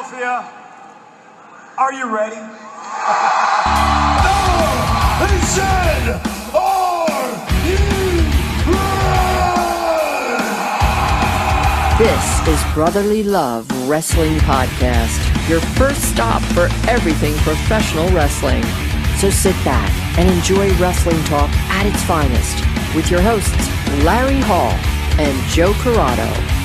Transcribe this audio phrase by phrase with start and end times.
[0.00, 0.48] Philadelphia,
[1.76, 2.36] are you ready?
[2.36, 2.46] no!
[5.20, 6.20] He said,
[6.54, 7.28] are
[7.66, 7.76] you
[8.72, 8.94] ready?
[11.98, 18.62] This is Brotherly Love Wrestling Podcast, your first stop for everything professional wrestling.
[19.18, 22.64] So sit back and enjoy wrestling talk at its finest
[22.94, 23.68] with your hosts,
[24.02, 24.72] Larry Hall
[25.20, 26.59] and Joe Corrado.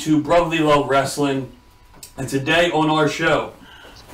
[0.00, 1.52] To Brotherly Love Wrestling,
[2.16, 3.52] and today on our show,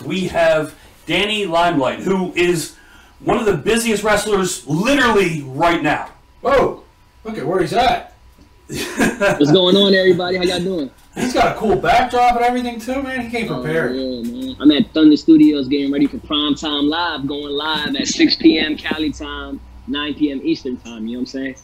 [0.05, 0.75] we have
[1.07, 2.75] Danny Limelight, who is
[3.21, 6.11] one of the busiest wrestlers literally right now.
[6.41, 6.83] Whoa!
[7.23, 8.15] Look at where he's at.
[8.67, 10.39] What's going on, everybody?
[10.39, 10.91] How y'all doing?
[11.15, 13.21] He's got a cool backdrop and everything too, man.
[13.21, 13.95] He came Oh, prepared.
[13.95, 14.57] yeah, man.
[14.59, 18.77] I'm at Thunder Studios getting ready for Prime Time Live, going live at 6 p.m.
[18.77, 20.41] Cali time, 9 p.m.
[20.43, 21.07] Eastern time.
[21.07, 21.57] You know what I'm saying?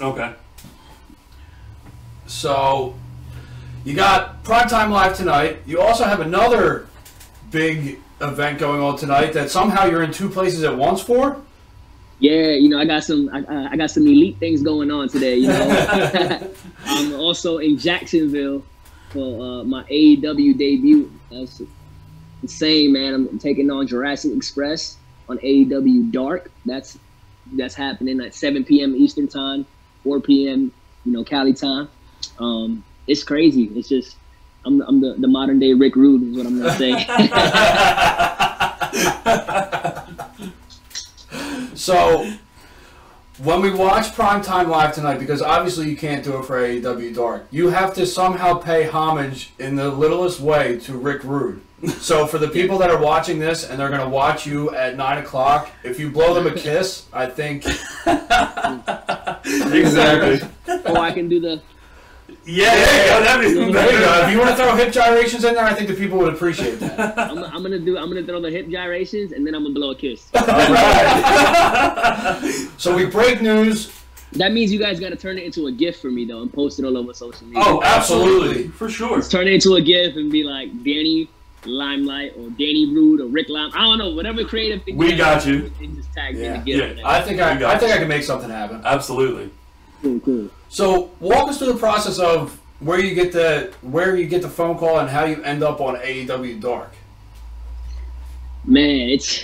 [0.00, 0.32] Okay.
[2.26, 2.94] So,
[3.84, 5.58] you got Primetime Live tonight.
[5.66, 6.86] You also have another
[7.50, 11.40] big event going on tonight that somehow you're in two places at once for.
[12.20, 15.36] Yeah, you know, I got some, I, I got some elite things going on today.
[15.36, 16.52] You know,
[16.84, 18.64] I'm also in Jacksonville
[19.10, 21.12] for uh, my AEW debut.
[21.30, 21.62] That's
[22.42, 23.14] insane, man.
[23.14, 24.96] I'm taking on Jurassic Express
[25.28, 26.50] on AEW Dark.
[26.66, 26.98] That's
[27.52, 28.94] that's happening at 7 p.m.
[28.96, 29.64] Eastern time,
[30.02, 30.72] 4 p.m.
[31.04, 31.88] You know, Cali time.
[32.38, 33.64] Um, it's crazy.
[33.74, 34.16] It's just
[34.64, 37.04] I'm, I'm the, the modern day Rick Rude is what I'm gonna say.
[41.78, 42.30] So,
[43.38, 47.46] when we watch Primetime Live tonight, because obviously you can't do it for AEW Dark,
[47.50, 51.62] you have to somehow pay homage in the littlest way to Rick Rude.
[51.98, 54.96] So, for the people that are watching this and they're going to watch you at
[54.96, 57.64] 9 o'clock, if you blow them a kiss, I think.
[59.44, 60.46] Exactly.
[60.68, 61.62] or oh, I can do the
[62.44, 63.24] Yeah, there you go.
[63.24, 64.22] That'd be even There you go.
[64.26, 66.78] If you want to throw hip gyrations in there, I think the people would appreciate
[66.80, 67.18] that.
[67.30, 69.90] I'm, I'm gonna do I'm gonna throw the hip gyrations and then I'm gonna blow
[69.90, 70.30] a kiss.
[72.78, 73.92] So, we break news.
[74.32, 76.78] That means you guys gotta turn it into a gift for me though and post
[76.78, 77.62] it all over social media.
[77.64, 78.68] Oh, absolutely.
[78.68, 79.22] For sure.
[79.22, 81.28] turn it into a gift and be like Danny
[81.64, 83.70] Limelight or Danny Rude or Rick Lime.
[83.74, 84.96] I don't know, whatever creative thing.
[84.96, 85.72] We got you.
[85.80, 86.54] And just tag me Yeah.
[86.54, 86.98] in the GIF.
[86.98, 87.08] Yeah.
[87.08, 87.92] I think I, I think.
[87.92, 88.82] I can make something happen.
[88.84, 89.50] Absolutely.
[90.02, 90.50] cool, cool.
[90.68, 94.48] So walk us through the process of where you get the where you get the
[94.48, 96.92] phone call and how you end up on AEW Dark.
[98.64, 99.42] Man, it's.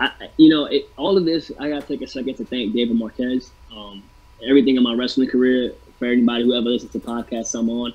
[0.00, 1.52] I, you know, it, all of this.
[1.60, 3.52] I gotta take a second to thank David Marquez.
[3.74, 4.02] Um,
[4.44, 7.92] everything in my wrestling career, for anybody who ever listens to podcasts I'm on,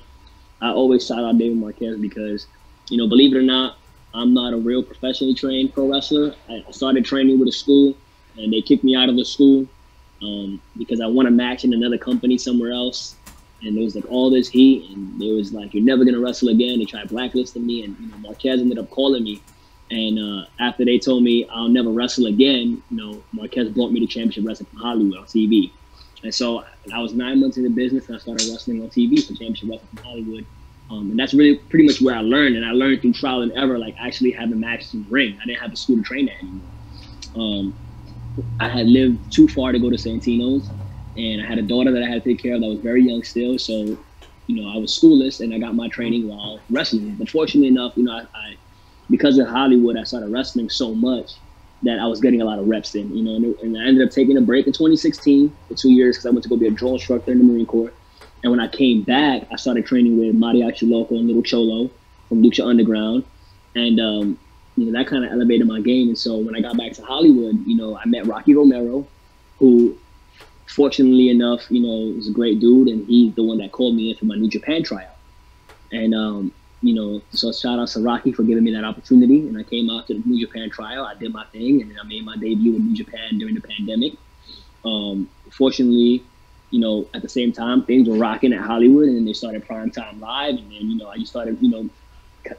[0.62, 2.46] I always shout out David Marquez because,
[2.88, 3.76] you know, believe it or not,
[4.14, 6.34] I'm not a real professionally trained pro wrestler.
[6.48, 7.94] I started training with a school,
[8.38, 9.68] and they kicked me out of the school
[10.22, 13.14] um, because I won a match in another company somewhere else.
[13.62, 16.48] And there was like all this heat, and there was like, you're never gonna wrestle
[16.48, 16.78] again.
[16.78, 19.42] They tried blacklisting me, and you know, Marquez ended up calling me.
[19.90, 24.00] And uh, after they told me I'll never wrestle again, you know, Marquez brought me
[24.00, 25.72] to Championship Wrestling from Hollywood on TV.
[26.22, 29.20] And so I was nine months in the business, and I started wrestling on TV
[29.20, 30.46] for Championship Wrestling from Hollywood.
[30.90, 33.52] Um, and that's really pretty much where I learned, and I learned through trial and
[33.52, 35.38] error, like actually having matches in the ring.
[35.42, 36.68] I didn't have a school to train at anymore.
[37.36, 37.74] Um,
[38.60, 40.72] I had lived too far to go to Santino's,
[41.16, 43.02] and I had a daughter that I had to take care of that was very
[43.02, 43.58] young still.
[43.58, 43.98] So,
[44.46, 47.16] you know, I was schoolless, and I got my training while wrestling.
[47.18, 48.56] But fortunately enough, you know, I, I
[49.10, 51.30] because of Hollywood, I started wrestling so much
[51.82, 53.14] that I was getting a lot of reps in.
[53.14, 56.16] You know, and, and I ended up taking a break in 2016 for two years
[56.16, 57.92] because I went to go be a drill instructor in the Marine Corps.
[58.42, 61.90] And when I came back, I started training with Mariachi Loco and Little Cholo
[62.28, 63.24] from Lucha Underground,
[63.74, 64.38] and um,
[64.78, 66.08] you know that kind of elevated my game.
[66.08, 69.06] And so when I got back to Hollywood, you know, I met Rocky Romero,
[69.58, 69.96] who,
[70.66, 74.10] fortunately enough, you know, was a great dude, and he's the one that called me
[74.10, 75.16] in for my New Japan tryout.
[75.90, 79.48] And um, you know, so shout out to Rocky for giving me that opportunity.
[79.48, 81.04] And I came out to the New Japan trial.
[81.04, 84.12] I did my thing, and I made my debut in New Japan during the pandemic.
[84.84, 86.22] Um, fortunately,
[86.70, 89.66] you know, at the same time, things were rocking at Hollywood, and then they started
[89.66, 91.88] Prime Time Live, and then you know, I just started, you know,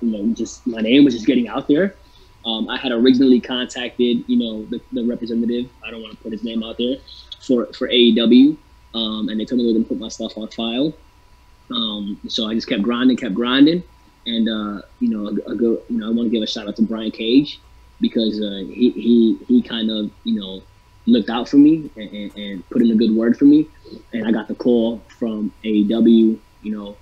[0.01, 1.95] you know, just my name was just getting out there.
[2.45, 5.69] Um, I had originally contacted, you know, the, the representative.
[5.85, 6.97] I don't want to put his name out there
[7.45, 8.57] for for AEW,
[8.93, 10.93] um, and they told me they were to put my stuff on file.
[11.71, 13.83] Um, so I just kept grinding, kept grinding,
[14.25, 16.67] and uh, you know, a, a good, you know, I want to give a shout
[16.67, 17.59] out to Brian Cage
[18.01, 20.61] because uh, he he he kind of you know
[21.05, 23.67] looked out for me and, and, and put in a good word for me,
[24.13, 26.95] and I got the call from AEW, you know,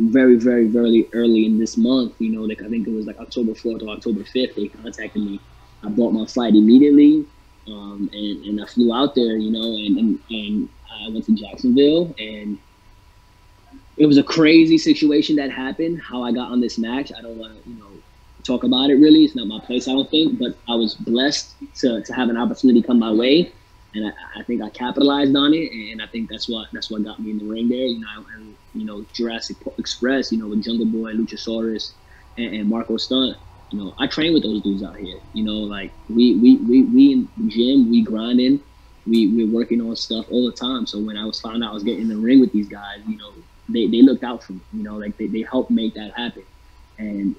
[0.00, 3.18] very, very, very early in this month, you know, like I think it was like
[3.18, 5.40] October 4th or October 5th, they contacted me.
[5.82, 7.26] I bought my flight immediately,
[7.68, 11.34] um, and, and I flew out there, you know, and, and, and I went to
[11.34, 12.58] Jacksonville, and
[13.96, 16.00] it was a crazy situation that happened.
[16.00, 17.86] How I got on this match, I don't want to, you know,
[18.42, 19.24] talk about it really.
[19.24, 22.38] It's not my place, I don't think, but I was blessed to, to have an
[22.38, 23.52] opportunity come my way
[23.94, 27.02] and I, I, think I capitalized on it, and I think that's what that's what
[27.02, 27.78] got me in the ring there.
[27.78, 31.92] You know, and you know Jurassic Express, you know, with Jungle Boy, Luchasaurus,
[32.36, 33.36] and, and Marko Stunt.
[33.70, 35.18] You know, I train with those dudes out here.
[35.32, 38.60] You know, like we we we we in the gym, we grinding,
[39.06, 40.86] we we're working on stuff all the time.
[40.86, 43.00] So when I was found out I was getting in the ring with these guys,
[43.08, 43.32] you know,
[43.68, 44.60] they, they looked out for me.
[44.72, 46.44] You know, like they, they helped make that happen,
[46.98, 47.34] and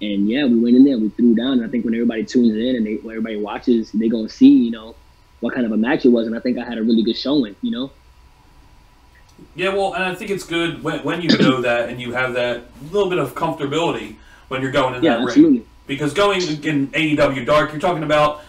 [0.00, 1.54] and yeah, we went in there, we threw down.
[1.54, 4.52] And I think when everybody tunes in and they, when everybody watches, they gonna see,
[4.52, 4.94] you know
[5.40, 7.16] what kind of a match it was, and I think I had a really good
[7.16, 7.56] showing.
[7.62, 7.90] You know.
[9.54, 12.34] Yeah, well, and I think it's good when, when you know that and you have
[12.34, 14.16] that little bit of comfortability
[14.48, 15.58] when you're going in yeah, that absolutely.
[15.58, 15.68] ring.
[15.86, 18.42] Because going in AEW Dark, you're talking about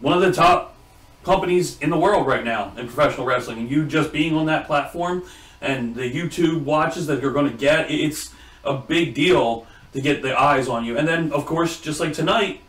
[0.00, 0.76] one of the top
[1.22, 4.66] companies in the world right now in professional wrestling, and you just being on that
[4.66, 5.22] platform
[5.60, 10.22] and the YouTube watches that you're going to get, it's a big deal to get
[10.22, 10.98] the eyes on you.
[10.98, 12.60] And then, of course, just like tonight,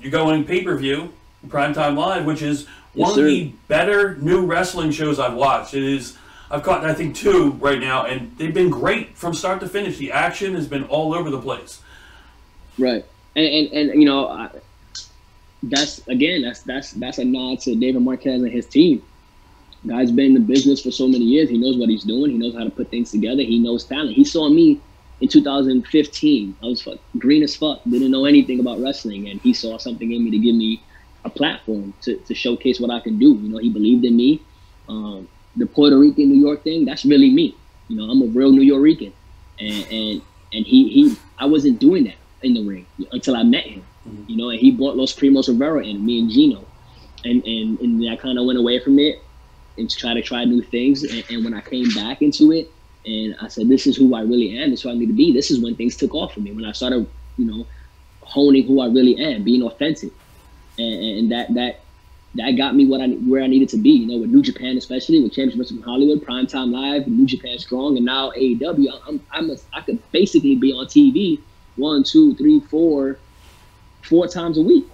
[0.00, 1.12] you're going pay per view,
[1.46, 5.74] Primetime Live, which is one Yes, of the better new wrestling shows I've watched.
[5.74, 6.16] It is.
[6.50, 9.98] I've caught I think two right now, and they've been great from start to finish.
[9.98, 11.82] The action has been all over the place.
[12.78, 13.04] Right,
[13.36, 14.50] and and, and you know, I,
[15.62, 19.02] that's again, that's that's that's a nod to David Marquez and his team.
[19.86, 21.48] Guy's been in the business for so many years.
[21.48, 22.32] He knows what he's doing.
[22.32, 23.42] He knows how to put things together.
[23.42, 24.16] He knows talent.
[24.16, 24.80] He saw me
[25.20, 26.56] in 2015.
[26.62, 27.80] I was fuck, green as fuck.
[27.88, 30.82] Didn't know anything about wrestling, and he saw something in me to give me
[31.28, 33.30] a platform to, to showcase what I can do.
[33.42, 34.42] You know, he believed in me.
[34.88, 37.54] Um, the Puerto Rican New York thing, that's really me.
[37.88, 39.12] You know, I'm a real Nuyorican,
[39.58, 40.22] and and
[40.52, 43.84] and he he I wasn't doing that in the ring until I met him.
[44.26, 46.64] You know, and he brought Los Primos Rivera in, me and Gino,
[47.24, 49.22] and and and I kind of went away from it
[49.76, 51.02] and try to try new things.
[51.02, 52.70] And, and when I came back into it,
[53.04, 54.70] and I said, "This is who I really am.
[54.70, 56.52] This is who I need to be." This is when things took off for me.
[56.52, 57.66] When I started, you know,
[58.20, 60.12] honing who I really am, being authentic,
[60.78, 61.74] and, and that that
[62.34, 63.90] that got me what I where I needed to be.
[63.90, 67.96] You know, with New Japan, especially with Championship Wrestling Hollywood, Primetime Live, New Japan Strong,
[67.96, 68.88] and now AEW.
[69.08, 71.44] I'm I'm a, I could basically be on TV
[71.76, 73.20] one, two, three, four,
[74.04, 74.86] four times a week,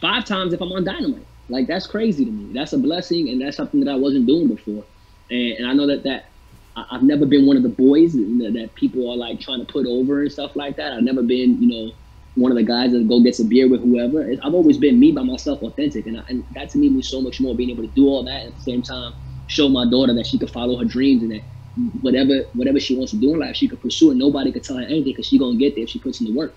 [0.00, 1.28] five times if I'm on Dynamite.
[1.48, 2.52] Like that's crazy to me.
[2.54, 4.86] That's a blessing, and that's something that I wasn't doing before.
[5.30, 6.24] And, and I know that that
[6.76, 9.86] I- I've never been one of the boys that people are like trying to put
[9.86, 10.92] over and stuff like that.
[10.92, 11.92] I've never been, you know,
[12.36, 14.28] one of the guys that go get some beer with whoever.
[14.42, 17.20] I've always been me by myself, authentic, and, I, and that to me means so
[17.20, 17.54] much more.
[17.54, 19.14] Being able to do all that at the same time,
[19.46, 21.42] show my daughter that she could follow her dreams and that
[22.00, 24.76] whatever whatever she wants to do in life, she could pursue, and nobody could tell
[24.76, 26.54] her anything because she gonna get there if she puts in the work.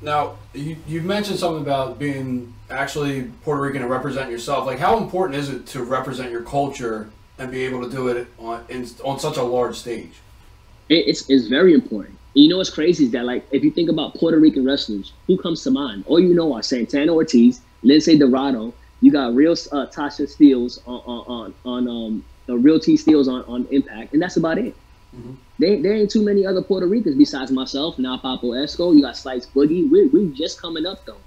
[0.00, 4.64] Now, you, you mentioned something about being actually Puerto Rican and represent yourself.
[4.64, 8.28] Like, how important is it to represent your culture and be able to do it
[8.38, 10.12] on in, on such a large stage?
[10.88, 12.17] It, it's it's very important.
[12.34, 15.12] And you know what's crazy is that like if you think about Puerto Rican wrestlers,
[15.26, 16.04] who comes to mind?
[16.06, 18.74] All you know are Santana Ortiz, Lince Dorado.
[19.00, 23.28] You got real uh, Tasha Steelz on on on, on um uh, real T Steelz
[23.28, 24.74] on, on Impact, and that's about it.
[25.58, 27.98] There, there ain't too many other Puerto Ricans besides myself.
[27.98, 29.90] Now Papo Esco, you got Slice Boogie.
[29.90, 31.20] We're, we're just coming up though.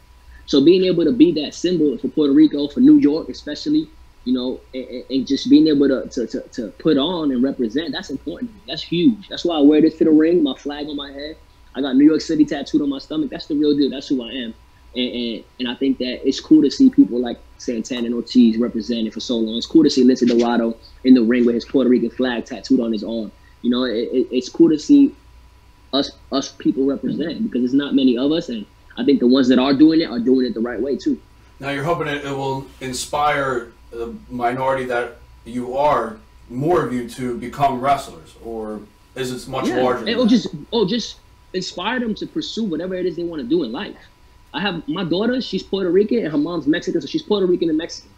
[0.46, 3.90] So being able to be that symbol for Puerto Rico, for New York especially,
[4.24, 7.92] you know, and, and- just being able to, to, to, to put on and represent,
[7.92, 8.52] that's important.
[8.68, 9.28] That's huge.
[9.30, 11.38] That's why I wear this to the ring, my flag on my head.
[11.74, 13.30] I got New York City tattooed on my stomach.
[13.30, 13.90] That's the real deal.
[13.90, 14.54] That's who I am.
[14.94, 18.58] And, and, and I think that it's cool to see people like Santana and Ortiz
[18.58, 19.58] represented for so long.
[19.58, 20.76] It's cool to see Lince Dorado
[21.06, 23.32] in the ring with his Puerto Rican flag tattooed on his arm.
[23.62, 25.16] You know, it, it, it's cool to see
[25.94, 28.66] us us people represent because there's not many of us, and
[28.98, 31.20] I think the ones that are doing it are doing it the right way too.
[31.60, 36.18] Now, you're hoping it, it will inspire the minority that you are,
[36.50, 38.82] more of you, to become wrestlers, or
[39.16, 40.00] is it much larger?
[40.00, 40.30] And, than or that?
[40.30, 41.20] just oh, just
[41.54, 43.96] inspire them to pursue whatever it is they want to do in life.
[44.54, 47.70] I have my daughter; she's Puerto Rican, and her mom's Mexican, so she's Puerto Rican
[47.70, 48.12] and Mexican.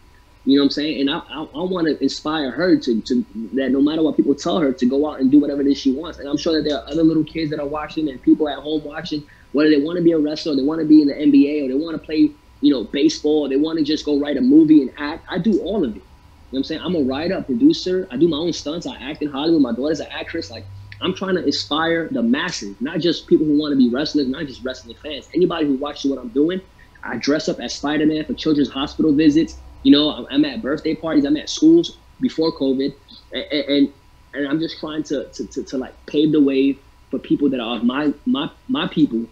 [0.45, 1.01] You know what I'm saying?
[1.01, 4.35] And I, I, I want to inspire her to, to that no matter what people
[4.35, 6.19] tell her to go out and do whatever it is she wants.
[6.19, 8.59] And I'm sure that there are other little kids that are watching and people at
[8.59, 11.13] home watching, whether they want to be a wrestler, they want to be in the
[11.13, 12.31] NBA, or they want to play,
[12.63, 15.25] you know, baseball, they want to just go write a movie and act.
[15.29, 15.95] I do all of it.
[15.95, 16.03] You know
[16.49, 16.81] what I'm saying?
[16.81, 18.07] I'm a writer, a producer.
[18.09, 18.87] I do my own stunts.
[18.87, 19.61] I act in Hollywood.
[19.61, 20.49] My daughter's an actress.
[20.49, 20.65] Like,
[21.01, 24.45] I'm trying to inspire the masses, not just people who want to be wrestlers, not
[24.45, 25.27] just wrestling fans.
[25.35, 26.61] Anybody who watches what I'm doing,
[27.03, 29.57] I dress up as Spider Man for children's hospital visits.
[29.81, 32.93] You know, I'm, I'm at birthday parties, I'm at schools before COVID,
[33.33, 33.93] and, and
[34.33, 36.77] and I'm just trying to to, to, to like pave the way
[37.11, 39.25] for people that are my my my people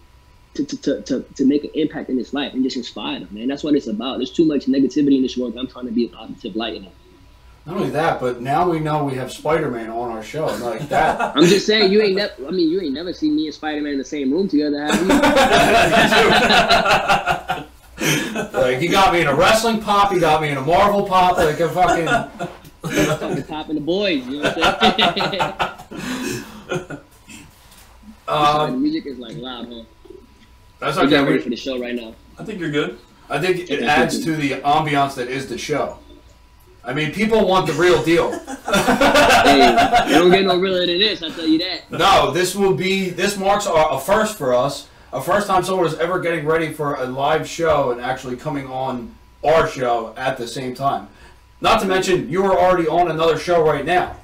[0.54, 3.28] to, to, to, to, to make an impact in this life and just inspire them,
[3.30, 3.48] man.
[3.48, 4.18] That's what it's about.
[4.18, 5.56] There's too much negativity in this world.
[5.56, 6.92] I'm trying to be a positive light in it.
[7.64, 10.46] Not only that, but now we know we have Spider Man on our show.
[10.46, 11.20] Like that.
[11.36, 12.48] I'm just saying, you ain't never.
[12.48, 14.84] I mean, you ain't never seen me and Spider Man in the same room together,
[14.84, 15.08] have you?
[18.58, 20.12] like he got me in a wrestling pop.
[20.12, 21.36] He got me in a Marvel pop.
[21.36, 22.06] Like a fucking.
[22.82, 24.26] the top and the boys.
[24.26, 25.88] You know what I'm
[26.68, 26.98] saying?
[28.28, 29.82] Um, music is like loud, huh?
[30.82, 31.10] That's I'm okay.
[31.10, 32.14] getting ready for the show right now.
[32.38, 32.98] I think you're good.
[33.30, 35.98] I think it adds to the ambiance that is the show.
[36.84, 38.38] I mean, people want the real deal.
[39.42, 39.58] Hey,
[40.06, 41.20] they don't get no realer than this.
[41.22, 41.90] I tell you that.
[41.90, 44.88] No, this will be this marks a, a first for us.
[45.12, 48.66] A first time someone is ever getting ready for a live show and actually coming
[48.68, 51.08] on our show at the same time.
[51.60, 54.16] Not to mention, you are already on another show right now.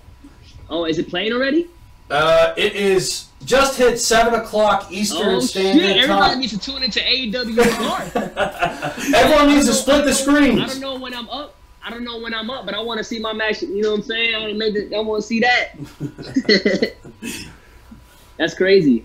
[0.71, 1.67] Oh, is it playing already?
[2.11, 5.97] Uh, it is just hit seven o'clock Eastern Oh Standard shit!
[5.97, 6.41] Everybody Time.
[6.41, 9.15] needs to tune into AEW.
[9.15, 10.61] Everyone needs to split the screens.
[10.61, 11.55] I don't know when I'm up.
[11.85, 13.62] I don't know when I'm up, but I want to see my match.
[13.62, 14.35] You know what I'm saying?
[14.35, 14.93] I want to make.
[14.93, 16.95] I want to see that.
[18.37, 19.05] That's crazy.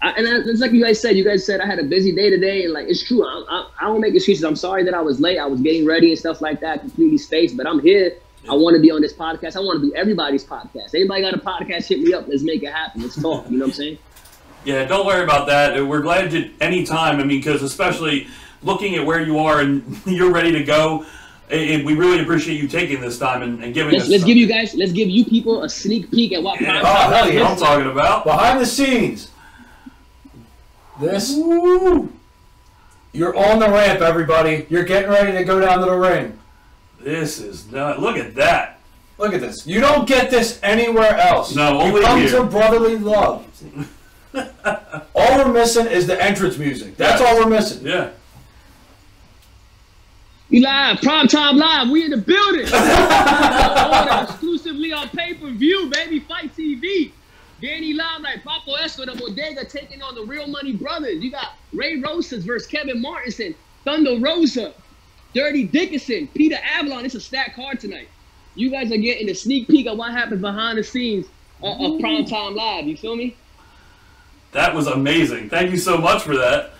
[0.00, 1.16] I, and it's like you guys said.
[1.16, 3.24] You guys said I had a busy day today, and like it's true.
[3.24, 4.44] I, I, I don't make excuses.
[4.44, 5.38] I'm sorry that I was late.
[5.38, 7.56] I was getting ready and stuff like that, completely spaced.
[7.56, 8.16] But I'm here.
[8.48, 9.56] I want to be on this podcast.
[9.56, 10.94] I want to be everybody's podcast.
[10.94, 11.86] Anybody got a podcast?
[11.86, 12.26] Hit me up.
[12.28, 13.02] Let's make it happen.
[13.02, 13.48] Let's talk.
[13.48, 13.98] You know what I'm saying?
[14.64, 15.84] Yeah, don't worry about that.
[15.86, 17.16] We're glad to any time.
[17.20, 18.26] I mean, because especially
[18.62, 21.04] looking at where you are and you're ready to go,
[21.50, 24.10] and we really appreciate you taking this time and, and giving Let's us.
[24.10, 24.74] let's give you guys.
[24.74, 26.60] Let's give you people a sneak peek at what.
[26.60, 27.46] Yeah, Oh, hell yeah.
[27.46, 28.24] I'm talking about.
[28.24, 29.30] Behind the scenes,
[31.00, 32.12] this Woo!
[33.12, 34.66] you're on the ramp, everybody.
[34.70, 36.38] You're getting ready to go down to the ring.
[37.02, 38.00] This is not.
[38.00, 38.80] Look at that.
[39.18, 39.66] Look at this.
[39.66, 41.54] You don't get this anywhere else.
[41.54, 42.30] No, you only come here.
[42.30, 43.46] to brotherly love.
[45.14, 46.96] all we're missing is the entrance music.
[46.96, 47.86] That's all we're missing.
[47.86, 48.10] Yeah.
[50.50, 51.88] We live, prime time live.
[51.88, 52.66] We in the building.
[52.72, 56.20] Order exclusively on pay per view, baby.
[56.20, 57.12] FITE TV.
[57.62, 61.22] Danny Limelight, Papo Esco, the Bodega taking on the Real Money Brothers.
[61.22, 63.54] You got Ray Rosas versus Kevin Martenson,
[63.84, 64.74] Thunder Rosa,
[65.34, 67.04] Dirty Dickinson, Peter Avalon.
[67.04, 68.08] It's a stacked card tonight.
[68.54, 71.26] You guys are getting a sneak peek of what happens behind the scenes
[71.62, 72.86] of, of Prime Time Live.
[72.86, 73.36] You feel me?
[74.52, 75.48] That was amazing.
[75.48, 76.72] Thank you so much for that.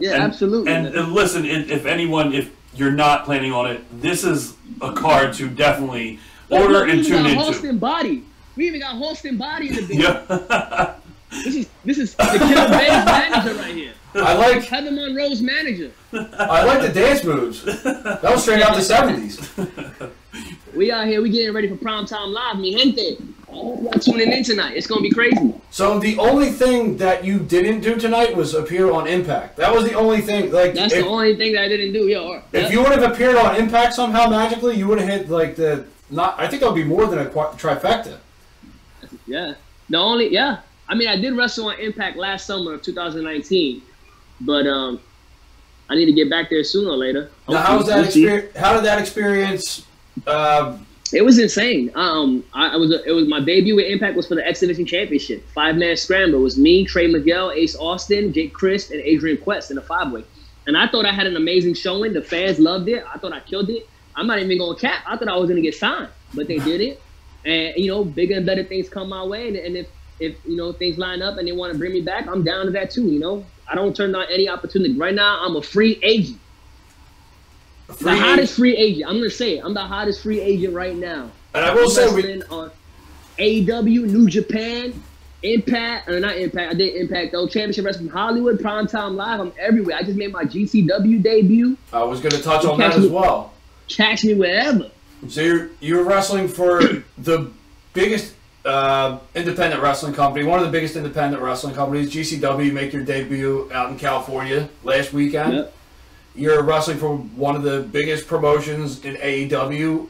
[0.00, 0.72] Yeah, And- absolutely.
[0.72, 4.92] And, and listen, if, if anyone, if you're not planning on it, this is a
[4.92, 7.60] card to definitely Look, order look, we and even tune got into.
[7.68, 8.24] Halston Boddy.
[8.56, 10.00] We even got Halston Boddy in the building.
[10.00, 10.94] Yeah.
[11.30, 13.92] This is this is the Killer Baes manager right here.
[14.14, 15.92] I like Heather Monroe's manager.
[16.12, 17.62] I like the dance moves.
[17.64, 19.38] That was straight out the seventies.
[20.74, 23.18] We out here, we getting ready for prime time live, mi gente.
[23.48, 24.76] I hope y'all tuning in tonight.
[24.76, 25.54] It's gonna be crazy.
[25.70, 29.56] So the only thing that you didn't do tonight was appear on Impact.
[29.56, 30.52] That was the only thing.
[30.52, 32.06] Like That's if, the only thing that I didn't do.
[32.06, 35.28] Yo, or, if you would have appeared on Impact somehow magically, you would have hit
[35.28, 36.38] like the not.
[36.38, 38.18] I think that would be more than a trifecta.
[39.26, 39.54] yeah,
[39.88, 40.60] the only yeah.
[40.90, 43.80] I mean, I did wrestle on Impact last summer of 2019,
[44.40, 45.00] but um,
[45.88, 47.30] I need to get back there sooner or later.
[47.48, 48.24] Now, how was that Hopefully, we'll see.
[48.26, 48.56] experience?
[48.56, 49.86] How did that experience?
[50.26, 50.76] Uh,
[51.12, 51.90] It was insane.
[51.94, 54.84] Um, I, I was it was my debut with Impact was for the X Division
[54.84, 55.44] Championship.
[55.54, 56.40] Five man scramble.
[56.40, 60.12] It was me, Trey Miguel, Ace Austin, Jake Crist, and Adrian Quest in a five
[60.12, 60.24] way.
[60.66, 62.12] And I thought I had an amazing showing.
[62.12, 63.04] The fans loved it.
[63.12, 63.88] I thought I killed it.
[64.14, 65.02] I'm not even going to cap.
[65.06, 67.00] I thought I was going to get signed, but they did it.
[67.44, 69.48] And you know, bigger and better things come my way.
[69.48, 69.88] And, and if
[70.20, 72.66] if you know things line up and they want to bring me back, I'm down
[72.66, 73.08] to that too.
[73.08, 74.96] You know, I don't turn down any opportunity.
[74.96, 76.38] Right now, I'm a free agent.
[77.88, 79.08] The free hottest free agent.
[79.08, 79.64] I'm gonna say it.
[79.64, 81.30] I'm the hottest free agent right now.
[81.54, 82.70] and I will I'm say we, on
[83.38, 85.02] AEW, New Japan,
[85.42, 86.74] Impact, or not Impact.
[86.74, 87.46] I did Impact though.
[87.46, 89.40] Championship Wrestling Hollywood, Primetime Live.
[89.40, 89.96] I'm everywhere.
[89.96, 91.76] I just made my GCW debut.
[91.92, 93.54] I was going to touch on that as well.
[93.88, 94.90] Catch me wherever.
[95.28, 96.80] So you're you're wrestling for
[97.18, 97.50] the
[97.92, 102.72] biggest uh, independent wrestling company, one of the biggest independent wrestling companies, GCW.
[102.72, 105.54] Make your debut out in California last weekend.
[105.54, 105.74] Yep.
[106.34, 110.06] You're wrestling for one of the biggest promotions in AEW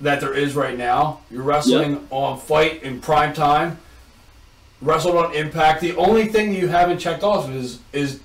[0.00, 1.20] that there is right now.
[1.30, 3.78] You're wrestling on FITE in prime time.
[4.82, 5.80] Wrestled on Impact.
[5.80, 8.20] The only thing you haven't checked off is is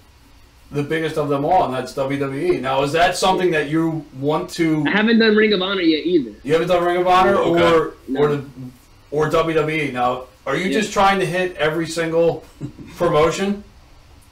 [0.71, 2.59] the biggest of them all, and that's WWE.
[2.61, 4.83] Now, is that something that you want to?
[4.87, 6.31] I haven't done Ring of Honor yet either.
[6.43, 7.63] You haven't done Ring of Honor Okay.
[7.75, 8.21] or No.
[8.21, 8.43] or the
[9.11, 9.91] or WWE.
[9.93, 10.79] Now, are you Yeah.
[10.79, 12.43] just trying to hit every single
[12.97, 13.63] promotion?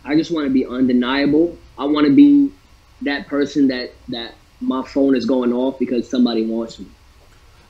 [0.06, 1.58] I just want to be undeniable.
[1.78, 2.50] I want to be
[3.02, 6.86] that person that that my phone is going off because somebody wants me.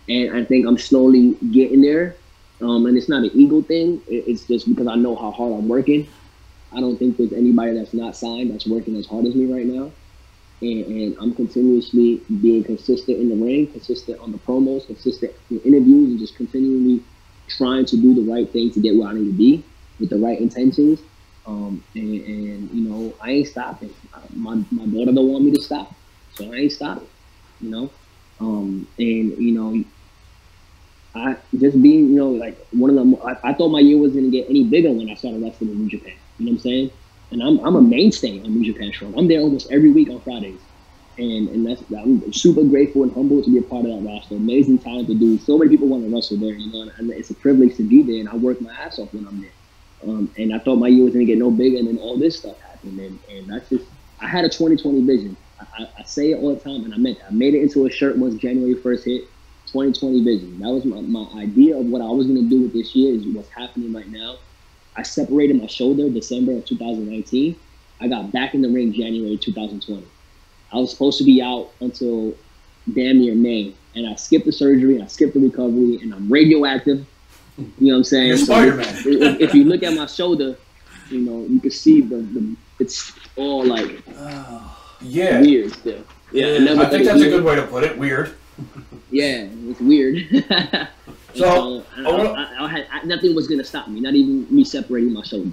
[0.10, 2.16] And I think I'm slowly getting there.
[2.62, 4.02] Um, and it's not an ego thing.
[4.08, 6.08] It's just because I know how hard I'm working.
[6.72, 9.66] I don't think there's anybody that's not signed that's working as hard as me right
[9.66, 9.92] now.
[10.62, 15.60] And, and I'm continuously being consistent in the ring, consistent on the promos, consistent in
[15.62, 17.04] interviews, and just continually
[17.48, 19.64] trying to do the right thing to get where I need to be
[20.00, 21.02] with the right intentions.
[21.46, 23.94] Um, and, and you know, I ain't stopping.
[24.34, 25.94] My my daughter don't want me to stop,
[26.34, 27.08] so I ain't stopping.
[27.62, 27.92] You know,
[28.40, 29.84] um, and you know,
[31.16, 33.18] I just being, you know, like one of the.
[33.24, 35.80] I, I thought my year wasn't gonna get any bigger when I started wrestling in
[35.80, 36.14] New Japan.
[36.38, 36.92] You know what I'm saying?
[37.32, 39.18] And I'm I'm a mainstay on New Japan Strong.
[39.18, 40.62] I'm there almost every week on Fridays,
[41.18, 44.36] and and that's I'm super grateful and humble to be a part of that roster.
[44.36, 45.38] Amazing talent to do.
[45.38, 48.04] So many people want to wrestle there, you know, and, it's a privilege to be
[48.04, 48.20] there.
[48.20, 49.52] And I work my ass off when I'm there.
[50.04, 52.40] Um, and I thought my year was gonna get no bigger, and then all this
[52.40, 53.86] stuff happened, and, and that's just.
[54.20, 55.38] I had a 2020 vision.
[55.60, 57.24] I, I, I say it all the time, and I meant it.
[57.28, 59.22] I made it into a shirt once January 1st hit.
[59.68, 60.60] 2020 vision.
[60.60, 63.14] That was my, my idea of what I was going to do with this year
[63.14, 64.38] is what's happening right now.
[64.98, 67.56] I separated my shoulder December of 2019.
[68.02, 70.04] I got back in the ring January 2020.
[70.74, 72.34] I was supposed to be out until
[72.94, 76.32] damn near May, and I skipped the surgery and I skipped the recovery, and I'm
[76.32, 77.06] radioactive.
[77.58, 78.28] You know what I'm saying?
[78.28, 78.96] You're So Spider-Man.
[79.06, 80.58] if, if you look at my shoulder,
[81.10, 84.04] you know you can see the, the it's all like
[85.02, 85.42] Yeah.
[85.42, 86.04] weird still.
[86.32, 87.98] Yeah, I I think it that's a good way to put it.
[87.98, 88.36] Weird.
[89.10, 90.28] Yeah, it's weird.
[91.36, 94.00] So, I, I I, I had, nothing was gonna stop me.
[94.00, 95.52] Not even me separating my shoulder.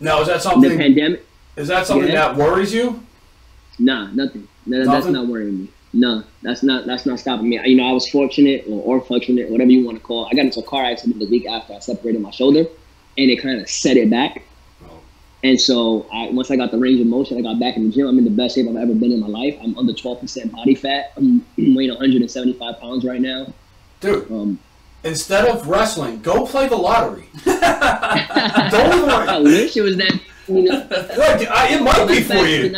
[0.00, 0.70] Now, is that something?
[0.70, 1.24] The pandemic,
[1.56, 2.28] Is that something Yeah.
[2.32, 3.02] that worries you?
[3.78, 4.46] nah, nothing.
[4.66, 5.68] No, that's not worrying me.
[5.92, 7.60] No, that's not that's not stopping me.
[7.64, 10.26] You know, I was fortunate or, or fortunate, whatever you want to call.
[10.26, 10.30] it.
[10.32, 12.60] I got into a car accident the week after I separated my shoulder,
[13.16, 14.42] and it kind of set it back.
[14.84, 14.88] Oh.
[15.44, 17.94] And so, I, once I got the range of motion, I got back in the
[17.94, 18.08] gym.
[18.08, 19.56] I'm in the best shape I've ever been in my life.
[19.62, 21.12] I'm under 12% body fat.
[21.16, 21.44] I'm
[21.76, 23.46] weighing 175 pounds right now.
[24.04, 24.58] Dude, Um,
[25.02, 27.28] instead of wrestling, go play the lottery.
[27.44, 30.20] Don't I wish it was that.
[30.46, 32.74] You know, Look, I- it might be for you.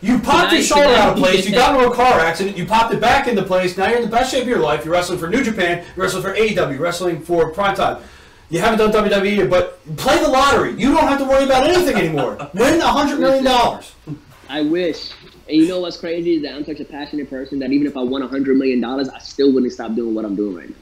[0.00, 1.46] You popped your shoulder out of place.
[1.46, 2.56] You got into a car accident.
[2.56, 3.76] You popped it back into place.
[3.76, 4.84] Now you're in the best shape of your life.
[4.86, 5.84] You're wrestling for New Japan.
[5.96, 6.78] You're wrestling for AEW.
[6.78, 8.00] Wrestling for Primetime.
[8.48, 10.72] You haven't done WWE, yet, but play the lottery.
[10.72, 12.36] You don't have to worry about anything anymore.
[12.54, 13.92] Win a hundred million dollars.
[14.48, 15.10] I wish.
[15.50, 17.96] And you know what's crazy is that I'm such a passionate person that even if
[17.96, 20.76] I won $100 million, I still wouldn't stop doing what I'm doing right now.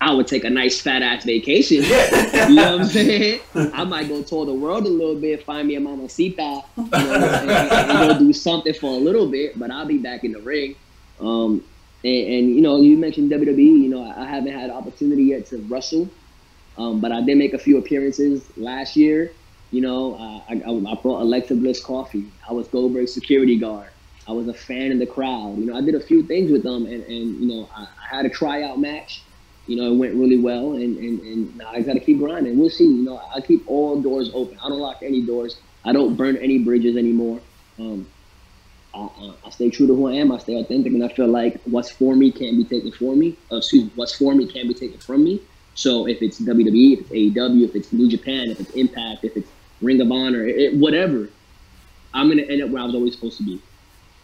[0.00, 1.84] I would take a nice fat ass vacation.
[2.42, 3.40] You know what I'm saying?
[3.54, 6.88] I might go tour the world a little bit, find me a mamacita, you know,
[6.90, 10.24] what I'm and, and go do something for a little bit, but I'll be back
[10.24, 10.74] in the ring.
[11.20, 11.64] Um,
[12.04, 13.56] and, and, you know, you mentioned WWE.
[13.58, 16.10] You know, I, I haven't had opportunity yet to wrestle,
[16.76, 19.32] um, but I did make a few appearances last year.
[19.70, 22.26] You know, uh, I, I, I brought Alexa Bliss coffee.
[22.48, 23.88] I was Goldberg's security guard.
[24.28, 25.58] I was a fan in the crowd.
[25.58, 28.16] You know, I did a few things with them, and, and you know, I, I
[28.16, 29.22] had a tryout match.
[29.66, 32.58] You know, it went really well, and, and, and now I got to keep grinding.
[32.58, 32.84] We'll see.
[32.84, 34.58] You know, I keep all doors open.
[34.62, 35.56] I don't lock any doors.
[35.84, 37.40] I don't burn any bridges anymore.
[37.78, 38.06] Um,
[38.94, 39.08] I,
[39.46, 40.30] I, stay true to who I am.
[40.32, 43.36] I stay authentic, and I feel like what's for me can't be taken for me.
[43.50, 45.40] Uh, excuse me, what's for me can't be taken from me.
[45.74, 49.36] So if it's WWE, if it's AEW, if it's New Japan, if it's Impact, if
[49.36, 49.48] it's
[49.80, 51.28] Ring of Honor, it- whatever,
[52.12, 53.60] I'm gonna end up where I was always supposed to be.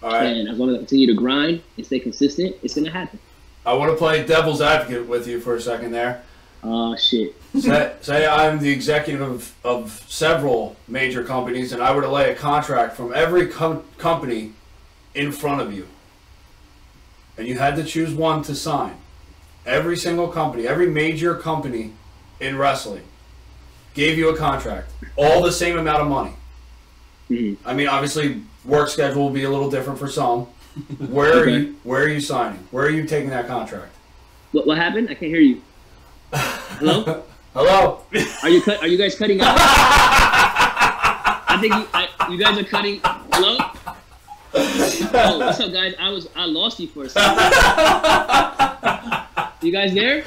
[0.03, 0.25] All right.
[0.25, 3.19] And as long as I continue to grind and stay consistent, it's gonna happen.
[3.67, 6.23] I want to play devil's advocate with you for a second there.
[6.63, 7.35] Oh shit.
[7.59, 12.31] say, say I'm the executive of, of several major companies, and I were to lay
[12.31, 14.53] a contract from every com- company
[15.15, 15.87] in front of you,
[17.37, 18.97] and you had to choose one to sign.
[19.67, 21.93] Every single company, every major company
[22.41, 23.05] in wrestling,
[23.95, 26.33] gave you a contract, all the same amount of money.
[27.31, 27.57] Mhm.
[27.65, 30.47] I mean, obviously, work schedule will be a little different for some.
[31.09, 31.77] Where are you?
[31.85, 32.67] Where are you signing?
[32.71, 33.93] Where are you taking that contract?
[34.53, 35.09] What what happened?
[35.11, 35.61] I can't hear you.
[36.33, 37.25] Hello?
[37.55, 38.01] Hello.
[38.43, 38.81] Are you cut?
[38.83, 39.57] Are you guys cutting out?
[41.51, 43.01] I think you, I, you guys are cutting.
[43.33, 43.57] Hello?
[44.55, 45.95] Oh, what's up, guys?
[45.99, 47.39] I was I lost you for a second.
[49.63, 50.25] You guys there?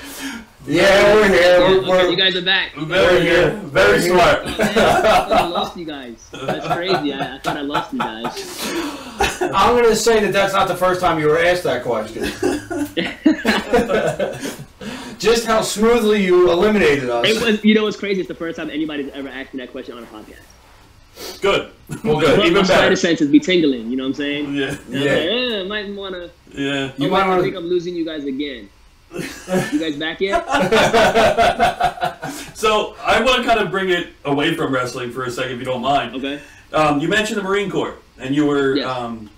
[0.67, 1.41] Yeah, we're here.
[1.41, 2.75] Yeah, We're, okay, we're, you guys are back.
[2.75, 3.63] Very good.
[3.63, 4.45] Very We're smart.
[4.45, 6.29] Man, I I lost you guys.
[6.31, 7.13] That's crazy.
[7.13, 9.41] I, I thought I lost you guys.
[9.41, 12.23] I'm going to say that that's not the first time you were asked that question.
[15.19, 17.27] Just how smoothly you eliminated us.
[17.27, 18.21] It was, you know what's crazy?
[18.21, 20.39] It's the first time anybody's ever asked me that question on a podcast.
[21.41, 21.71] Good.
[22.03, 22.37] well, good.
[22.39, 22.65] My Even better.
[22.65, 23.89] spider senses be tingling.
[23.91, 24.55] You know what I'm saying?
[24.55, 24.69] Yeah.
[24.69, 25.11] And I'm Yeah.
[25.11, 26.31] like, eh, might want to.
[26.51, 26.91] Yeah.
[26.97, 27.55] You oh, might I want think.
[27.55, 28.69] I'm losing you guys again.
[29.13, 30.45] You guys back yet?
[32.53, 35.59] So I want to kind of bring it away from wrestling for a second, if
[35.59, 36.15] you don't mind.
[36.15, 36.39] Okay.
[36.71, 38.85] Um, you mentioned the Marine Corps, and you were, Yes.
[38.87, 39.29] um,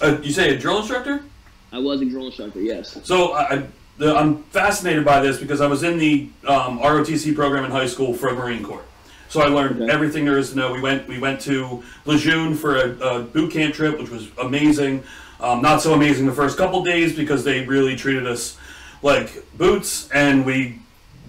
[0.00, 1.24] uh, you say a drill instructor.
[1.72, 2.60] I was a drill instructor.
[2.60, 2.98] Yes.
[3.02, 3.66] So I, I-
[3.98, 7.86] the, I'm fascinated by this because I was in the um, ROTC program in high
[7.86, 8.84] school for Marine Corps.
[9.28, 9.92] So I learned Okay.
[9.92, 10.72] everything there is to know.
[10.72, 15.02] We went we went to Lejeune for a, a boot camp trip, which was amazing.
[15.40, 18.56] Um, not so amazing the first couple days because they really treated us
[19.02, 20.80] like boots, and we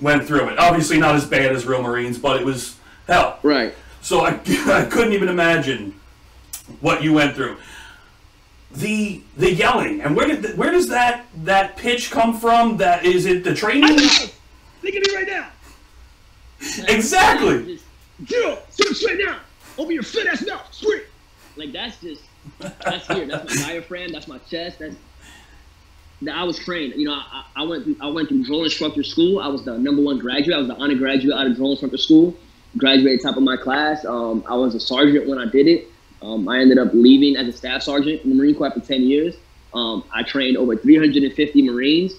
[0.01, 0.59] went through it.
[0.59, 2.77] Obviously, not as bad as real Marines, but it was
[3.07, 3.39] hell.
[3.43, 3.73] Right.
[4.01, 5.99] So I, I couldn't even imagine
[6.81, 7.57] what you went through.
[8.73, 12.77] The the yelling and where did where does that that pitch come from?
[12.77, 13.95] That is it the training?
[13.95, 15.47] Look at me right now.
[16.87, 17.65] Exactly.
[17.75, 17.85] Just-
[18.25, 18.71] Get up.
[18.71, 19.37] Sit up straight now.
[19.77, 20.67] Open your fat ass mouth.
[20.73, 21.01] Scream.
[21.55, 22.21] Like that's just
[22.83, 23.27] that's here.
[23.27, 24.11] That's my diaphragm.
[24.11, 24.79] That's my chest.
[24.79, 24.95] That's
[26.23, 26.93] that I was trained.
[26.95, 29.39] You know, I, I went through, I went through drill instructor school.
[29.39, 30.55] I was the number one graduate.
[30.55, 32.35] I was the honor graduate out of drill instructor school.
[32.77, 34.05] Graduated top of my class.
[34.05, 35.87] Um, I was a sergeant when I did it.
[36.21, 39.03] Um, I ended up leaving as a staff sergeant in the Marine Corps after 10
[39.03, 39.35] years.
[39.73, 42.13] Um, I trained over 350 Marines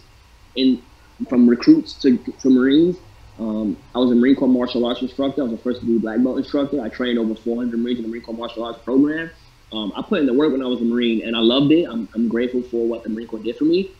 [0.54, 0.82] in
[1.28, 2.96] from recruits to, to Marines.
[3.38, 5.42] Um, I was a Marine Corps martial arts instructor.
[5.42, 6.80] I was a first degree black belt instructor.
[6.80, 9.30] I trained over 400 Marines in the Marine Corps martial arts program.
[9.72, 11.84] Um, I put in the work when I was a Marine, and I loved it.
[11.84, 13.90] I'm, I'm grateful for what the Marine Corps did for me.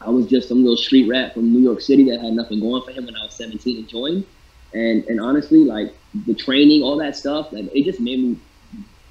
[0.00, 2.82] I was just some little street rat from New York City that had nothing going
[2.82, 4.26] for him when I was 17 and joined.
[4.74, 5.94] And and honestly, like
[6.26, 8.38] the training, all that stuff, like it just made me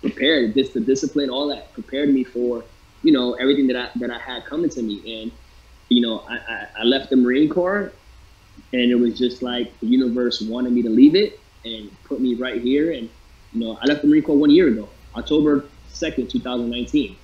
[0.01, 0.53] prepared.
[0.53, 2.63] This the discipline, all that prepared me for,
[3.01, 5.21] you know, everything that I that I had coming to me.
[5.21, 5.31] And
[5.89, 7.91] you know, I, I, I left the Marine Corps,
[8.73, 12.35] and it was just like the universe wanted me to leave it and put me
[12.35, 12.91] right here.
[12.91, 13.09] And
[13.53, 17.15] you know, I left the Marine Corps one year ago, October second, 2019.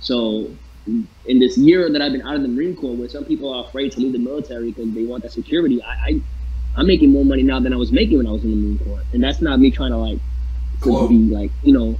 [0.00, 0.50] So
[0.86, 3.64] in this year that I've been out of the Marine Corps, where some people are
[3.64, 6.20] afraid to leave the military because they want that security, I, I
[6.76, 8.78] I'm making more money now than I was making when I was in the Marine
[8.78, 10.18] Corps, and that's not me trying to like
[10.82, 11.98] to be like you know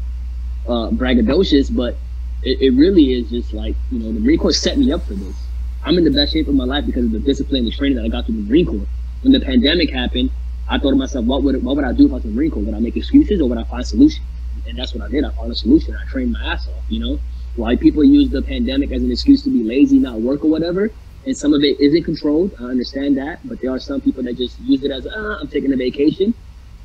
[0.66, 1.96] uh, braggadocious, but
[2.42, 5.14] it, it really is just like you know the Marine Corps set me up for
[5.14, 5.36] this.
[5.84, 7.96] I'm in the best shape of my life because of the discipline and the training
[7.96, 8.86] that I got through the Marine Corps.
[9.22, 10.30] When the pandemic happened,
[10.68, 12.36] I thought to myself, what would what would I do if I was in the
[12.36, 12.62] Marine Corps?
[12.62, 14.20] Would I make excuses or would I find solutions?
[14.66, 15.24] And that's what I did.
[15.24, 15.96] I found a solution.
[15.96, 16.84] I trained my ass off.
[16.88, 17.20] You know,
[17.56, 20.90] why people use the pandemic as an excuse to be lazy, not work or whatever.
[21.26, 22.52] And some of it isn't controlled.
[22.60, 25.48] I understand that, but there are some people that just use it as, uh, I'm
[25.48, 26.34] taking a vacation.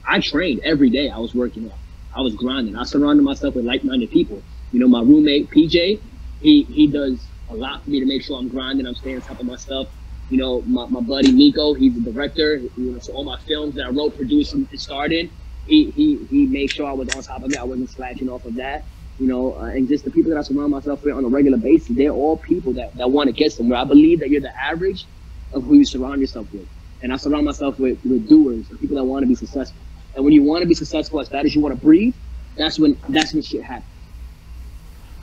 [0.07, 1.09] I trained every day.
[1.09, 1.77] I was working out.
[2.15, 2.75] I was grinding.
[2.75, 4.41] I surrounded myself with like-minded people.
[4.71, 6.01] You know, my roommate PJ,
[6.41, 8.87] he he does a lot for me to make sure I'm grinding.
[8.87, 9.87] I'm staying on top of my stuff.
[10.29, 12.57] You know, my, my buddy Nico, he's the director.
[12.57, 15.31] You know, so all my films that I wrote, produced, and started,
[15.65, 17.57] he he he made sure I was on top of it.
[17.57, 18.83] I wasn't slacking off of that.
[19.19, 21.57] You know, uh, and just the people that I surround myself with on a regular
[21.57, 23.77] basis, they're all people that, that want to get somewhere.
[23.77, 25.05] I believe that you're the average
[25.51, 26.67] of who you surround yourself with.
[27.01, 29.79] And I surround myself with, with doers people that want to be successful.
[30.15, 32.15] And when you want to be successful as bad as you want to breathe,
[32.55, 33.85] that's when that's when shit happens.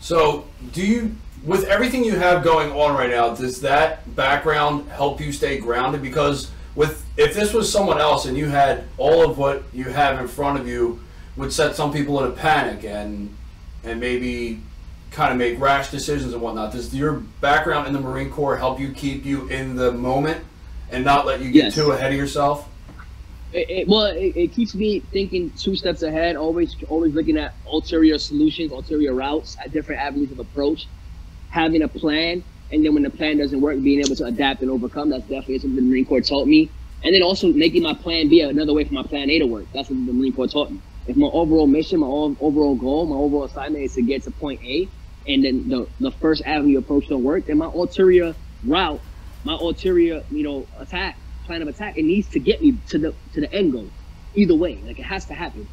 [0.01, 5.21] So, do you, with everything you have going on right now, does that background help
[5.21, 6.03] you stay grounded?
[6.03, 10.21] Because with if this was someone else and you had all of what you have
[10.21, 11.01] in front of you,
[11.37, 13.35] would set some people in a panic and
[13.83, 14.61] and maybe
[15.11, 16.73] kind of make rash decisions and whatnot.
[16.73, 20.45] Does your background in the Marine Corps help you keep you in the moment
[20.91, 21.75] and not let you get Yes.
[21.75, 22.69] too ahead of yourself?
[23.53, 26.37] It, it, well, it, it keeps me thinking two steps ahead.
[26.37, 30.87] Always, always looking at ulterior solutions, ulterior routes, at different avenues of approach.
[31.49, 34.71] Having a plan, and then when the plan doesn't work, being able to adapt and
[34.71, 35.11] overcome.
[35.11, 36.71] That's definitely something the Marine Corps taught me.
[37.05, 39.67] And then also making my plan B another way for my plan A to work.
[39.73, 40.81] That's what the Marine Corps taught me.
[41.07, 44.61] If my overall mission, my overall goal, my overall assignment is to get to point
[44.65, 44.89] A,
[45.27, 49.01] and then the, the first avenue approach don't work, then my ulterior route,
[49.45, 53.15] my ulterior, you know, attack, plan of attack, it needs to get me to the
[53.35, 53.93] to the end goal.
[54.35, 55.69] Either way, like it has to happen.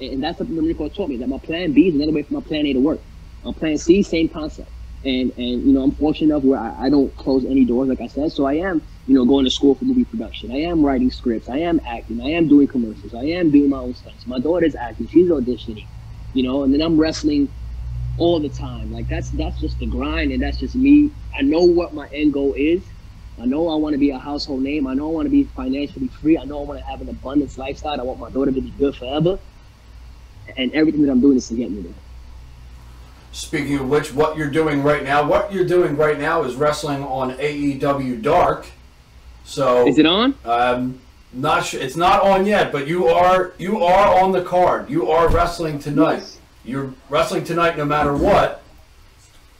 [0.00, 2.12] And, and that's something the Marine Corps taught me that my plan B is another
[2.12, 3.00] way for my plan A to work.
[3.42, 4.70] My plan C, same concept.
[5.04, 8.00] And and you know, I'm fortunate enough where I, I don't close any doors, like
[8.00, 8.32] I said.
[8.32, 10.50] So I am, you know, going to school for movie production.
[10.50, 11.48] I am writing scripts.
[11.48, 12.20] I am acting.
[12.20, 13.14] I am doing commercials.
[13.14, 14.26] I am doing my own stunts.
[14.26, 15.06] My daughter's acting.
[15.08, 15.88] She's auditioning.
[16.32, 17.50] You know, and then I'm wrestling
[18.16, 18.90] all the time.
[18.90, 21.12] Like that's that's just the grind, and that's just me.
[21.38, 22.92] I know what my end goal is.
[23.40, 24.86] I know I want to be a household name.
[24.86, 26.38] I know I want to be financially free.
[26.38, 28.00] I know I want to have an abundance lifestyle.
[28.00, 29.40] I want my daughter to be good forever.
[30.56, 32.05] And everything that I'm doing is to get me there.
[33.36, 37.02] Speaking of which, what you're doing right now, what you're doing right now is wrestling
[37.02, 38.66] on AEW Dark.
[39.44, 40.34] So Is it on?
[40.46, 40.98] Um,
[41.34, 41.82] not sure.
[41.82, 44.88] It's not on yet, but you are you are on the card.
[44.88, 46.14] You are wrestling tonight.
[46.20, 46.38] Yes.
[46.64, 48.62] You're wrestling tonight, no matter what.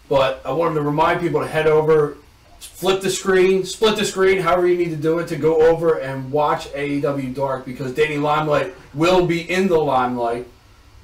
[0.08, 2.16] But I wanted to remind people to head over,
[2.60, 5.98] flip the screen, split the screen, however you need to do it, to go over
[5.98, 10.46] and watch AEW Dark because Danny Limelight will be in the limelight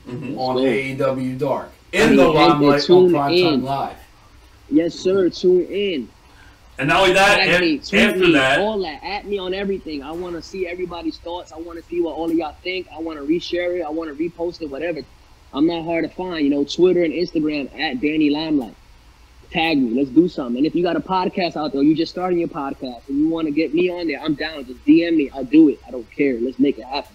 [0.08, 1.68] on So- AEW Dark.
[1.92, 3.62] In the limelight on Primetime in.
[3.62, 3.96] Live.
[4.70, 5.28] Yes, sir.
[5.28, 6.09] Tune in.
[6.78, 9.05] And not only that, Tag af- me, after me, that, all that.
[9.05, 10.02] At me on everything.
[10.02, 11.52] I want to see everybody's thoughts.
[11.52, 12.88] I want to see what all of y'all think.
[12.90, 13.83] I want to reshare it.
[13.83, 14.70] I want to repost it.
[14.70, 15.00] Whatever.
[15.52, 16.44] I'm not hard to find.
[16.44, 18.74] You know, Twitter and Instagram at Danny Limelight.
[19.50, 19.90] Tag me.
[19.94, 20.57] Let's do something.
[20.57, 23.28] And if you got a podcast out there, you just starting your podcast, and you
[23.28, 24.64] want to get me on there, I'm down.
[24.64, 25.31] Just DM me.
[25.31, 25.78] I'll do it.
[25.87, 26.40] I don't care.
[26.40, 27.14] Let's make it happen.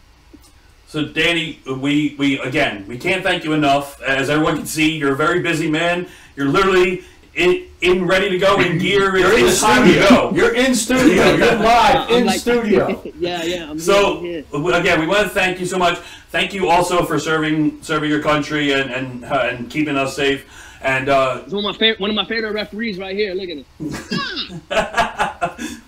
[0.87, 4.01] So Danny, we we again we can't thank you enough.
[4.01, 6.07] As everyone can see, you're a very busy man.
[6.37, 7.03] You're literally
[7.35, 9.17] in, in ready to go in gear.
[9.17, 10.09] You're in the it's time to studio.
[10.09, 10.35] go.
[10.35, 11.35] You're in studio.
[11.35, 13.03] You're live in like- studio.
[13.19, 13.69] yeah, yeah.
[13.69, 14.73] I'm So here, here.
[14.75, 15.97] again, we want to thank you so much.
[16.31, 20.45] Thank you also for serving serving your country and and uh, and keeping us safe.
[20.81, 23.33] And uh, It's one of my favorite, one of my favorite referees right here.
[23.33, 23.65] Look at him.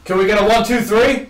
[0.04, 1.30] Can we get a one, two, three?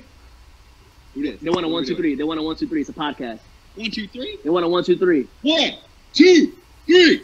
[1.15, 2.15] They want a one, two, three.
[2.15, 2.81] They want a one, two, three.
[2.81, 3.39] It's a podcast.
[3.79, 4.37] One, two, three.
[4.43, 5.25] They want a one, two, three.
[5.41, 5.71] One,
[6.13, 6.51] two,
[6.85, 7.21] three.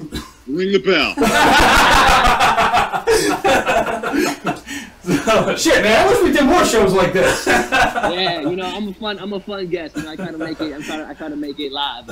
[0.48, 1.14] Ring the bell.
[5.58, 6.08] Shit, man!
[6.08, 7.46] I wish we did more shows like this.
[8.16, 10.60] Yeah, you know, I'm a fun, I'm a fun guest, and I try to make
[10.62, 12.06] it, I'm trying to, I try to make it live.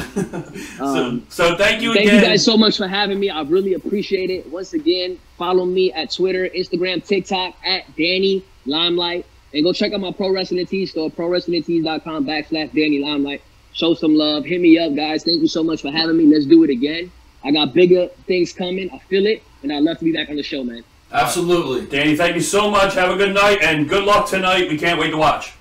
[0.78, 2.22] so, Um, so thank you thank again.
[2.22, 3.30] you guys so much for having me.
[3.30, 4.50] I really appreciate it.
[4.52, 10.02] Once again, follow me at Twitter, Instagram, TikTok at Danny Limelight, and go check out
[10.02, 13.42] my Pro Wrestling Tees store, ProWrestlingTees.com backslash Danny Limelight.
[13.74, 14.46] Show some love.
[14.46, 15.24] Hit me up, guys.
[15.24, 16.26] Thank you so much for having me.
[16.26, 17.12] Let's do it again.
[17.44, 18.90] I got bigger things coming.
[18.92, 20.84] I feel it, and I'd love to be back on the show, man.
[21.12, 21.86] Absolutely.
[21.88, 22.94] Danny, thank you so much.
[22.96, 24.70] Have a good night and good luck tonight.
[24.70, 25.54] We can't wait to watch.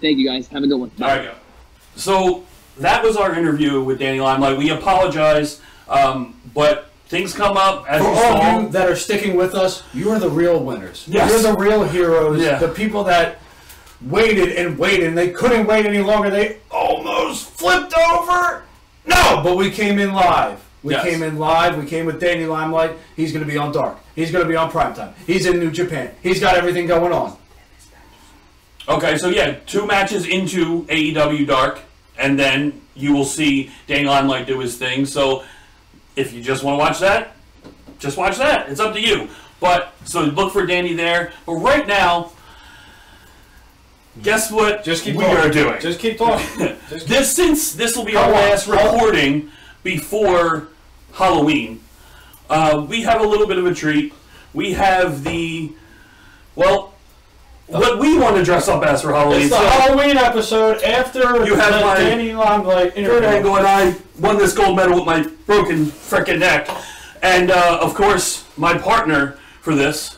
[0.00, 0.46] Thank you, guys.
[0.48, 0.90] Have a good one.
[1.00, 1.34] All right, go.
[1.96, 2.44] So
[2.78, 4.56] that was our interview with Danny Limelight.
[4.56, 8.60] We apologize, um, but things come up as For all saw.
[8.60, 11.04] you that are sticking with us, you are the real winners.
[11.08, 11.30] Yes.
[11.30, 12.40] You're the real heroes.
[12.40, 12.58] Yeah.
[12.58, 13.38] The people that
[14.02, 16.30] waited and waited and they couldn't wait any longer.
[16.30, 18.62] They almost flipped over.
[19.06, 20.60] No, but we came in live.
[20.82, 21.04] We Yes.
[21.04, 21.76] came in live.
[21.76, 22.92] We came with Danny Limelight.
[23.16, 23.98] He's going to be on Dark.
[24.14, 25.12] He's going to be on Primetime.
[25.26, 26.10] He's in New Japan.
[26.22, 27.36] He's got everything going on.
[28.88, 31.80] Okay, so yeah, two matches into AEW Dark,
[32.18, 35.04] and then you will see Danny Limelight do his thing.
[35.04, 35.44] So
[36.16, 37.34] if you just want to watch that,
[37.98, 38.68] just watch that.
[38.70, 39.28] It's up to you.
[39.60, 41.32] But so look for Danny there.
[41.44, 42.30] But right now,
[44.22, 44.84] guess what?
[44.84, 45.38] Just keep we talking.
[45.38, 45.80] are doing.
[45.80, 46.46] Just keep talking.
[46.88, 49.50] Just keep- this since this will be our last recording
[49.82, 50.68] before
[51.12, 51.80] Halloween.
[52.50, 54.12] Uh, we have a little bit of a treat.
[54.54, 55.72] We have the
[56.56, 56.94] well,
[57.66, 59.42] what we want to dress up as for Halloween.
[59.42, 63.28] It's the So, Halloween episode after You have the my- Danny Limelight Kurt interview.
[63.28, 66.68] Angle and I won this gold medal with my broken frickin' neck,
[67.22, 70.16] and uh, of course my partner for this.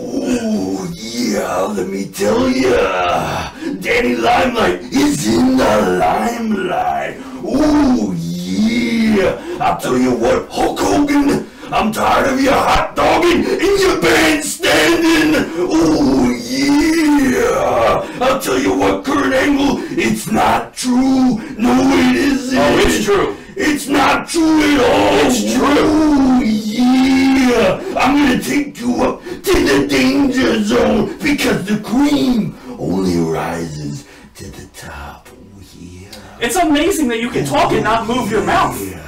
[0.00, 3.52] Oh, yeah, let me tell ya.
[3.80, 7.16] Danny Limelight is in the limelight.
[7.44, 9.38] Oh, yeah.
[9.60, 15.34] I'll tell you what, Hulk Hogan, I'm tired of your hot dogging and your bandstanding.
[15.58, 18.06] Oh, yeah.
[18.20, 21.38] I'll tell you what, Kurt Angle, it's not true.
[21.56, 22.58] No, it isn't.
[22.58, 23.36] Oh, it's true.
[23.56, 25.26] It's not true at all.
[25.26, 25.64] It's true.
[25.66, 26.40] Oh,
[26.78, 27.94] yeah.
[27.96, 34.44] I'm gonna take you up to the danger zone because the cream only rises to
[34.50, 35.28] the top.
[35.76, 36.08] Yeah.
[36.40, 38.80] It's amazing that you can talk and not move your mouth.
[38.80, 39.04] Yeah.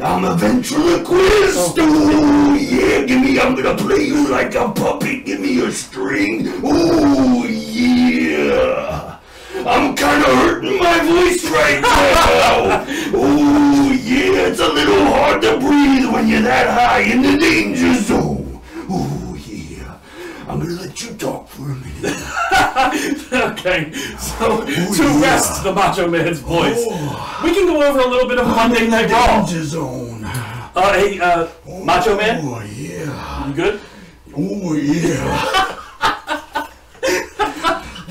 [0.00, 1.74] I'm a ventriloquist.
[1.78, 3.04] Oh, yeah.
[3.04, 5.24] Give me, I'm gonna play you like a puppet.
[5.24, 6.48] Give me a string.
[6.62, 9.11] Oh, yeah.
[9.54, 12.86] I'm kind of hurting my voice right now.
[13.14, 17.94] Oh, yeah, it's a little hard to breathe when you're that high in the danger
[17.94, 18.60] zone.
[18.88, 19.98] Oh, yeah.
[20.48, 22.16] I'm gonna let you talk for a minute.
[23.52, 25.20] okay, so to yeah.
[25.20, 26.84] rest the Macho Man's voice,
[27.44, 29.44] we can go over a little bit of Monday Night Raw.
[29.44, 30.22] Danger zone.
[30.24, 31.48] Uh, hey, uh,
[31.84, 33.46] Macho Man, Oh, yeah.
[33.48, 33.80] you good?
[34.36, 35.78] Oh, yeah.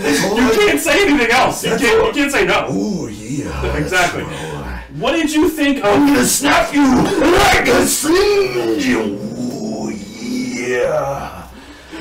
[0.02, 1.64] You can't say anything else.
[1.64, 2.66] You can't, you can't say no.
[2.70, 3.76] Oh, yeah.
[3.78, 4.24] Exactly.
[4.24, 4.84] Alright.
[4.98, 6.10] What did you think I'm of?
[6.10, 9.18] gonna snap you like a sling.
[9.54, 11.48] Oh, yeah.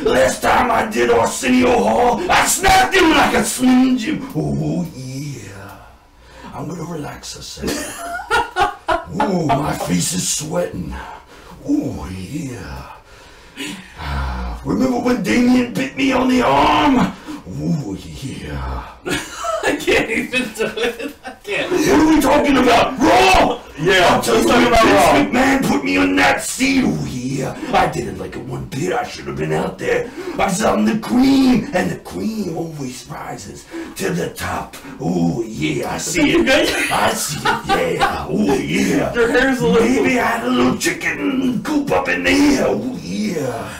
[0.02, 4.26] Last time I did Arsenio Hall, I snapped him like a Slim Jim.
[4.34, 5.76] Oh, yeah.
[6.54, 7.94] I'm gonna relax a second.
[9.20, 10.94] oh, my face is sweating.
[11.68, 12.92] Oh, yeah.
[13.98, 17.12] Ah, Remember when Damien bit me on the arm?
[17.52, 18.94] Oh, yeah.
[19.64, 21.16] I can't even do it.
[21.24, 21.72] I can't.
[21.72, 22.98] What are we talking about?
[22.98, 23.60] Raw!
[23.78, 25.40] Yeah, I'm just talking you about Vince Raw.
[25.42, 26.84] McMahon put me on that seat.
[26.86, 27.58] Oh, yeah.
[27.58, 27.76] yeah.
[27.76, 28.92] I didn't like it one bit.
[28.92, 30.10] I should have been out there.
[30.38, 34.76] I saw the queen, and the queen always rises to the top.
[35.00, 36.48] Oh, yeah, I see it.
[36.92, 38.26] I see it, yeah.
[38.28, 39.12] Oh, yeah.
[39.12, 39.88] Your hair's a little.
[39.88, 42.66] Maybe I had a little chicken coop up in there.
[42.68, 43.76] Oh, yeah.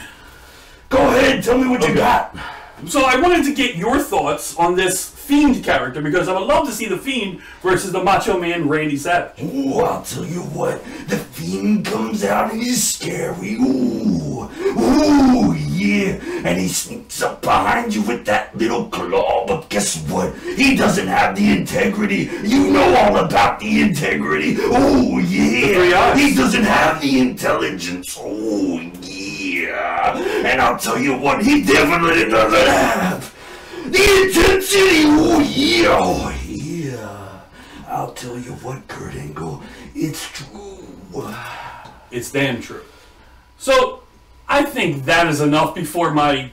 [0.89, 2.37] Go ahead, tell me what you got.
[2.87, 6.67] So I wanted to get your thoughts on this Fiend character because I would love
[6.67, 9.41] to see the Fiend versus the Macho Man Randy Savage.
[9.43, 13.55] Ooh, I'll tell you what, the fiend comes out and he's scary.
[13.55, 16.19] Ooh, ooh, yeah.
[16.45, 19.47] And he sneaks up behind you with that little claw.
[19.47, 20.37] But guess what?
[20.39, 22.29] He doesn't have the integrity.
[22.43, 24.57] You know all about the integrity.
[24.59, 26.11] Oh, yeah.
[26.11, 26.19] eyes.
[26.19, 28.19] He doesn't have the intelligence.
[28.21, 29.20] Oh, yeah.
[29.55, 29.91] Yeah
[30.45, 33.35] and I'll tell you what, he definitely doesn't have
[33.85, 35.05] the intensity.
[35.07, 35.99] Oh, yeah.
[36.01, 37.41] Oh, yeah.
[37.89, 39.63] I'll tell you what, Kurt Angle,
[39.95, 40.87] it's true.
[42.11, 42.83] It's damn true.
[43.59, 44.03] So
[44.49, 46.51] I think that is enough before my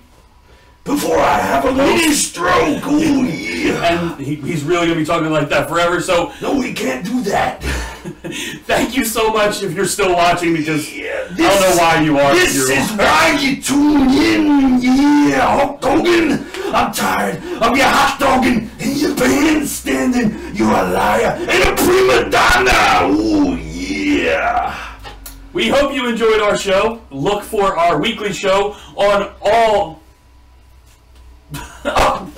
[0.87, 3.83] Before I have a mini stroke, oh yeah.
[3.83, 5.99] and he, he's really gonna be talking like that forever.
[5.99, 7.61] So No, we can't do that.
[8.63, 12.17] thank you so much if you're still watching because Yeah, I don't know why you
[12.17, 12.33] are.
[12.33, 14.81] This is why you tune in.
[14.81, 16.47] Yeah, Hulk Hogan.
[16.73, 20.57] I'm tired of your hot dogging and your bandstanding.
[20.57, 22.71] You're a liar and a prima donna.
[23.03, 24.73] Oh yeah.
[25.51, 27.01] We hope you enjoyed our show.
[27.11, 30.01] Look for our weekly show on all
[31.85, 32.31] on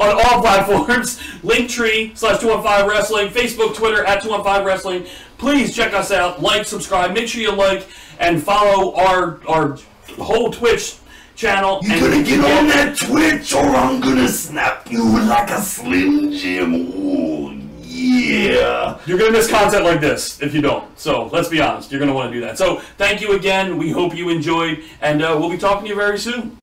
[0.00, 1.18] all platforms.
[1.42, 5.06] Linktree slash 215 Wrestling, Facebook, Twitter at 215 Wrestling.
[5.38, 7.86] Please check us out, like, subscribe, make sure you like
[8.18, 9.78] and follow our our
[10.18, 10.96] whole Twitch
[11.36, 11.80] channel.
[11.82, 16.32] You and gonna get on that Twitch or I'm gonna snap you like a Slim
[16.32, 16.92] Jim.
[16.94, 18.98] Oh yeah.
[19.06, 20.98] You're gonna miss content like this if you don't.
[20.98, 22.58] So let's be honest, you're gonna want to do that.
[22.58, 23.76] So thank you again.
[23.78, 26.58] We hope you enjoyed, and uh, we'll be talking to you very soon.